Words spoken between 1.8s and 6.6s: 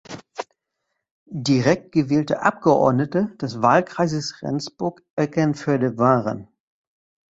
gewählte Abgeordnete des Wahlkreises Rendsburg-Eckernförde waren